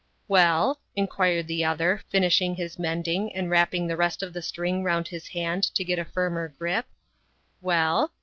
[0.27, 5.09] "Well?" inquired the other, finishing his mending and wrapping the rest of the string round
[5.09, 6.87] his hand to get a firmer grip.
[7.61, 8.11] "Well?"